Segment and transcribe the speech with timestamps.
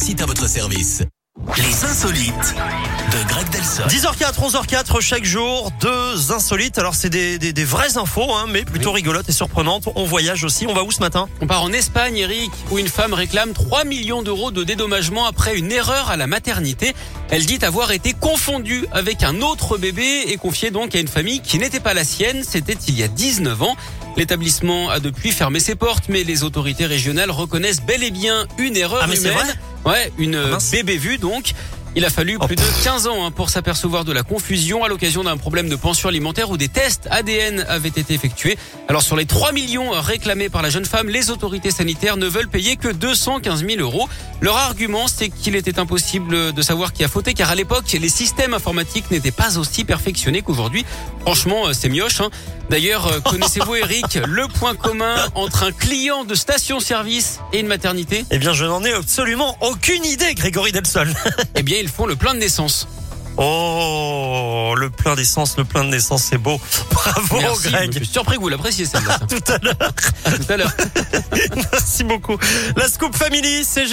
[0.00, 1.02] site à votre service.
[1.58, 2.54] Les insolites
[3.12, 3.82] de Greg Delson.
[3.86, 6.78] 10h04, 11h04, chaque jour, deux insolites.
[6.78, 9.88] Alors, c'est des, des, des vraies infos, hein, mais plutôt rigolotes et surprenantes.
[9.94, 10.66] On voyage aussi.
[10.66, 11.28] On va où ce matin?
[11.42, 15.56] On part en Espagne, Eric, où une femme réclame 3 millions d'euros de dédommagement après
[15.56, 16.94] une erreur à la maternité.
[17.30, 21.40] Elle dit avoir été confondue avec un autre bébé et confiée donc à une famille
[21.40, 22.42] qui n'était pas la sienne.
[22.46, 23.76] C'était il y a 19 ans.
[24.16, 28.76] L'établissement a depuis fermé ses portes, mais les autorités régionales reconnaissent bel et bien une
[28.76, 29.36] erreur Ah, mais humaine.
[29.84, 30.70] Ouais, une Ah, mince.
[30.72, 31.52] bébé vue donc.
[31.96, 35.24] Il a fallu plus de 15 ans hein, pour s'apercevoir de la confusion à l'occasion
[35.24, 38.56] d'un problème de pension alimentaire où des tests ADN avaient été effectués.
[38.88, 42.48] Alors sur les 3 millions réclamés par la jeune femme, les autorités sanitaires ne veulent
[42.48, 44.08] payer que 215 000 euros.
[44.40, 48.08] Leur argument, c'est qu'il était impossible de savoir qui a fauté car à l'époque, les
[48.08, 50.84] systèmes informatiques n'étaient pas aussi perfectionnés qu'aujourd'hui.
[51.22, 52.20] Franchement, euh, c'est mioche.
[52.20, 52.30] hein.
[52.70, 58.24] D'ailleurs, euh, connaissez-vous Eric, le point commun entre un client de station-service et une maternité?
[58.30, 61.12] Eh bien, je n'en ai absolument aucune idée, Grégory Delsol.
[61.56, 62.86] Eh bien, ils font le plein de naissance.
[63.36, 66.60] Oh, le plein d'essence, le plein de naissance, c'est beau.
[66.90, 67.92] Bravo, Merci, je Greg.
[67.94, 69.18] suis surpris que vous l'appréciez celle-là.
[69.28, 69.92] Tout à l'heure.
[70.24, 70.72] Tout à l'heure.
[71.72, 72.36] Merci beaucoup.
[72.76, 73.88] La Scoop Family, c'est juste